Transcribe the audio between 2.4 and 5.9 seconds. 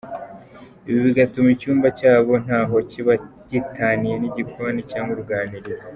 ntaho kiba gitaniye n’igikoni cyangwa uruganiriro.